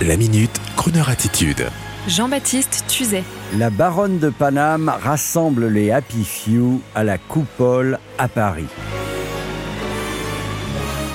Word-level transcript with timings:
La 0.00 0.16
minute, 0.16 0.60
Kroneur 0.76 1.10
attitude. 1.10 1.66
Jean-Baptiste 2.08 2.84
Tuzet. 2.88 3.22
La 3.56 3.70
baronne 3.70 4.18
de 4.18 4.30
Paname 4.30 4.92
rassemble 5.00 5.68
les 5.68 5.92
Happy 5.92 6.24
Few 6.24 6.80
à 6.96 7.04
la 7.04 7.18
coupole 7.18 8.00
à 8.18 8.26
Paris. 8.26 8.66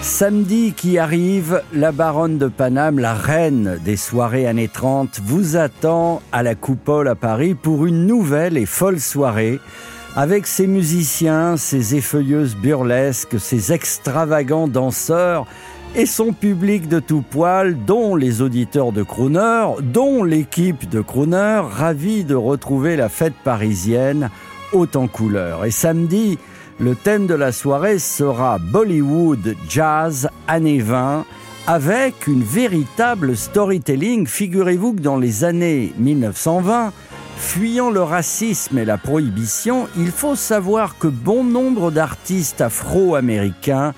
Samedi 0.02 0.71
qui 0.71 0.98
arrive, 0.98 1.63
la 1.74 1.92
baronne 1.92 2.38
de 2.38 2.48
Paname, 2.48 3.00
la 3.00 3.13
reine 3.13 3.77
des 3.84 3.98
soirées 3.98 4.48
années 4.48 4.70
30, 4.70 5.20
vous 5.21 5.57
attend 5.57 6.21
à 6.32 6.41
la 6.41 6.55
coupole 6.55 7.09
à 7.09 7.16
Paris 7.16 7.55
pour 7.55 7.86
une 7.86 8.05
nouvelle 8.05 8.57
et 8.57 8.66
folle 8.66 9.02
soirée 9.02 9.59
avec 10.16 10.48
ses 10.48 10.66
musiciens, 10.66 11.57
ses 11.57 11.96
effeuilleuses 11.96 12.55
burlesques, 12.55 13.39
ses 13.39 13.73
extravagants 13.73 14.68
danseurs 14.68 15.46
et 15.95 16.05
son 16.05 16.33
public 16.33 16.88
de 16.88 16.99
tout 16.99 17.21
poil, 17.21 17.77
dont 17.85 18.15
les 18.15 18.41
auditeurs 18.41 18.91
de 18.91 19.04
Crooner, 19.04 19.68
dont 19.82 20.23
l'équipe 20.23 20.87
de 20.89 21.01
Crooner, 21.01 21.61
ravis 21.69 22.23
de 22.23 22.36
retrouver 22.36 22.95
la 22.95 23.09
fête 23.09 23.36
parisienne 23.43 24.29
haute 24.73 24.95
en 24.95 25.07
couleur. 25.07 25.65
Et 25.65 25.71
samedi, 25.71 26.37
le 26.79 26.95
thème 26.95 27.28
de 27.28 27.33
la 27.33 27.51
soirée 27.51 28.00
sera 28.00 28.59
Bollywood 28.59 29.55
Jazz 29.68 30.29
années 30.47 30.81
20 30.81 31.25
avec 31.65 32.28
une 32.28 32.44
véritable 32.44 33.36
storytelling. 33.36 34.28
Figurez-vous 34.28 34.94
que 34.94 35.02
dans 35.02 35.17
les 35.17 35.44
années 35.44 35.94
1920, 35.97 36.94
fuyant 37.38 37.89
le 37.89 38.02
racisme 38.02 38.78
et 38.78 38.86
la 38.86 38.97
prohibition, 38.97 39.88
il 39.97 40.11
faut 40.11 40.36
savoir 40.36 40.97
que 40.97 41.08
bon 41.08 41.44
nombre 41.44 41.92
d'artistes 41.92 42.61
afro-américains 42.61 43.94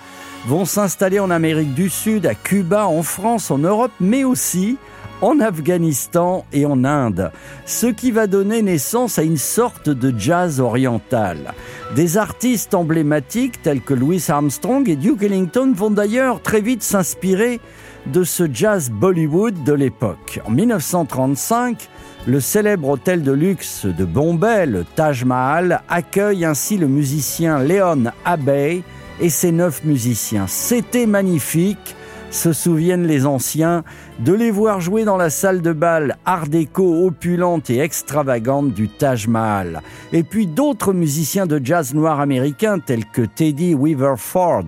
vont 0.47 0.65
s'installer 0.65 1.19
en 1.19 1.29
Amérique 1.29 1.73
du 1.73 1.89
Sud, 1.89 2.25
à 2.25 2.35
Cuba, 2.35 2.87
en 2.87 3.03
France, 3.03 3.51
en 3.51 3.57
Europe, 3.57 3.91
mais 3.99 4.23
aussi 4.23 4.77
en 5.21 5.39
Afghanistan 5.39 6.45
et 6.53 6.65
en 6.65 6.83
Inde, 6.83 7.31
ce 7.65 7.87
qui 7.87 8.11
va 8.11 8.27
donner 8.27 8.61
naissance 8.61 9.19
à 9.19 9.23
une 9.23 9.37
sorte 9.37 9.89
de 9.89 10.17
jazz 10.17 10.59
oriental. 10.59 11.53
Des 11.95 12.17
artistes 12.17 12.73
emblématiques 12.73 13.61
tels 13.61 13.81
que 13.81 13.93
Louis 13.93 14.23
Armstrong 14.29 14.87
et 14.87 14.95
Duke 14.95 15.23
Ellington 15.23 15.73
vont 15.75 15.91
d'ailleurs 15.91 16.41
très 16.41 16.61
vite 16.61 16.83
s'inspirer 16.83 17.59
de 18.07 18.23
ce 18.23 18.47
jazz 18.51 18.89
Bollywood 18.89 19.63
de 19.63 19.73
l'époque. 19.73 20.39
En 20.45 20.51
1935, 20.51 21.89
le 22.27 22.39
célèbre 22.39 22.89
hôtel 22.89 23.23
de 23.23 23.31
luxe 23.31 23.85
de 23.85 24.05
Bombay, 24.05 24.65
le 24.65 24.83
Taj 24.83 25.25
Mahal, 25.25 25.81
accueille 25.89 26.45
ainsi 26.45 26.77
le 26.77 26.87
musicien 26.87 27.59
Léon 27.59 28.05
Abbey, 28.23 28.83
et 29.19 29.29
ses 29.29 29.51
neuf 29.51 29.83
musiciens. 29.83 30.47
C'était 30.47 31.05
magnifique, 31.05 31.95
se 32.31 32.53
souviennent 32.53 33.07
les 33.07 33.25
anciens, 33.25 33.83
de 34.19 34.33
les 34.33 34.51
voir 34.51 34.81
jouer 34.81 35.03
dans 35.03 35.17
la 35.17 35.29
salle 35.29 35.61
de 35.61 35.73
bal 35.73 36.17
art 36.25 36.47
déco 36.47 37.05
opulente 37.05 37.69
et 37.69 37.79
extravagante 37.79 38.73
du 38.73 38.87
Taj 38.87 39.27
Mahal. 39.27 39.81
Et 40.13 40.23
puis 40.23 40.45
d'autres 40.45 40.93
musiciens 40.93 41.47
de 41.47 41.59
jazz 41.63 41.93
noir 41.93 42.19
américains 42.19 42.79
tels 42.79 43.05
que 43.05 43.23
Teddy 43.23 43.73
Weaver 43.73 44.15
Ford 44.17 44.65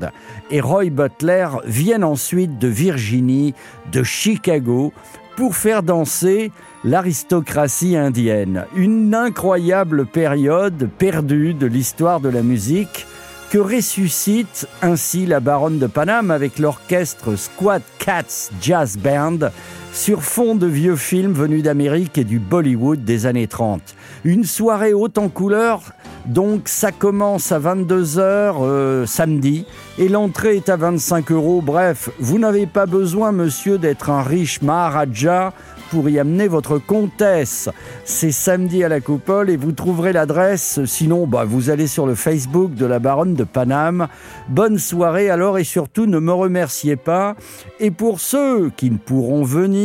et 0.49 0.61
Roy 0.61 0.89
Butler 0.89 1.47
viennent 1.65 2.03
ensuite 2.03 2.57
de 2.57 2.67
Virginie, 2.67 3.53
de 3.91 4.03
Chicago, 4.03 4.91
pour 5.35 5.55
faire 5.55 5.83
danser 5.83 6.51
l'aristocratie 6.83 7.95
indienne. 7.95 8.65
Une 8.75 9.13
incroyable 9.13 10.05
période 10.05 10.89
perdue 10.97 11.53
de 11.53 11.67
l'histoire 11.67 12.19
de 12.19 12.29
la 12.29 12.41
musique 12.41 13.05
que 13.51 13.57
ressuscite 13.57 14.65
ainsi 14.81 15.25
la 15.25 15.41
baronne 15.41 15.77
de 15.77 15.85
Paname 15.85 16.31
avec 16.31 16.57
l'orchestre 16.57 17.35
Squad 17.35 17.81
Cats 17.99 18.49
Jazz 18.61 18.97
Band 18.97 19.39
sur 19.93 20.23
fond 20.23 20.55
de 20.55 20.67
vieux 20.67 20.95
films 20.95 21.33
venus 21.33 21.63
d'Amérique 21.63 22.17
et 22.17 22.23
du 22.23 22.39
Bollywood 22.39 23.03
des 23.03 23.25
années 23.25 23.47
30. 23.47 23.81
Une 24.23 24.43
soirée 24.43 24.93
haute 24.93 25.17
en 25.17 25.29
couleur, 25.29 25.93
donc 26.25 26.67
ça 26.67 26.91
commence 26.91 27.51
à 27.51 27.59
22h 27.59 28.15
euh, 28.61 29.05
samedi 29.05 29.65
et 29.97 30.07
l'entrée 30.07 30.57
est 30.57 30.69
à 30.69 30.77
25 30.77 31.31
euros. 31.31 31.61
Bref, 31.61 32.09
vous 32.19 32.39
n'avez 32.39 32.67
pas 32.67 32.85
besoin, 32.85 33.31
monsieur, 33.31 33.77
d'être 33.77 34.09
un 34.09 34.21
riche 34.21 34.61
Maharaja 34.61 35.53
pour 35.91 36.07
y 36.09 36.19
amener 36.19 36.47
votre 36.47 36.77
comtesse. 36.77 37.69
C'est 38.05 38.31
samedi 38.31 38.81
à 38.83 38.87
la 38.87 39.01
coupole 39.01 39.49
et 39.49 39.57
vous 39.57 39.73
trouverez 39.73 40.13
l'adresse. 40.13 40.79
Sinon, 40.85 41.27
bah, 41.27 41.43
vous 41.43 41.69
allez 41.69 41.87
sur 41.87 42.07
le 42.07 42.15
Facebook 42.15 42.73
de 42.75 42.85
la 42.85 42.99
baronne 42.99 43.33
de 43.33 43.43
Paname. 43.43 44.07
Bonne 44.47 44.77
soirée 44.77 45.29
alors 45.29 45.59
et 45.59 45.65
surtout 45.65 46.05
ne 46.05 46.19
me 46.19 46.31
remerciez 46.31 46.95
pas. 46.95 47.35
Et 47.81 47.91
pour 47.91 48.21
ceux 48.21 48.69
qui 48.69 48.89
ne 48.89 48.97
pourront 48.97 49.43
venir, 49.43 49.80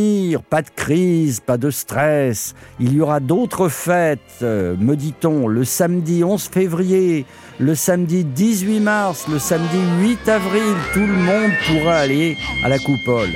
pas 0.49 0.61
de 0.61 0.69
crise, 0.75 1.39
pas 1.39 1.57
de 1.57 1.69
stress. 1.69 2.53
Il 2.79 2.93
y 2.93 3.01
aura 3.01 3.19
d'autres 3.19 3.69
fêtes, 3.69 4.19
euh, 4.41 4.75
me 4.79 4.95
dit-on, 4.95 5.47
le 5.47 5.63
samedi 5.63 6.23
11 6.23 6.43
février, 6.43 7.25
le 7.59 7.75
samedi 7.75 8.23
18 8.23 8.79
mars, 8.79 9.27
le 9.31 9.39
samedi 9.39 9.79
8 10.01 10.29
avril. 10.29 10.75
Tout 10.93 10.99
le 10.99 11.13
monde 11.13 11.51
pourra 11.67 11.97
aller 11.97 12.37
à 12.63 12.69
la 12.69 12.77
coupole. 12.79 13.29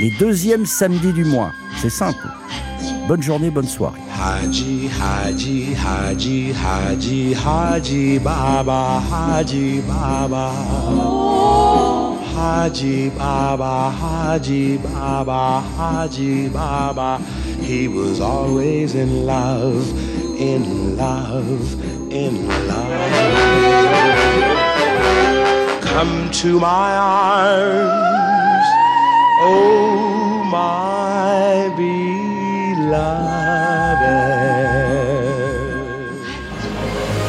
Les 0.00 0.10
deuxièmes 0.18 0.66
samedis 0.66 1.12
du 1.12 1.24
mois. 1.24 1.52
C'est 1.80 1.90
simple. 1.90 2.26
Bonne 3.06 3.22
journée, 3.22 3.50
bonne 3.50 3.68
soirée. 3.68 4.00
Haji, 4.18 4.88
Haji, 5.00 5.76
Haji, 5.76 6.52
Haji, 6.52 7.34
Haji 7.34 8.18
Baba, 8.18 9.02
Haji 9.10 9.82
Baba. 9.86 11.23
Haji 12.34 13.10
Baba, 13.10 13.90
Haji 13.90 14.78
Baba, 14.78 15.60
Haji 15.76 16.48
Baba. 16.48 17.18
He 17.60 17.86
was 17.86 18.20
always 18.20 18.96
in 18.96 19.24
love, 19.24 19.88
in 20.40 20.96
love, 20.96 22.12
in 22.12 22.48
love. 22.48 23.04
Come 25.80 26.28
to 26.32 26.58
my 26.58 26.96
arms, 26.96 28.13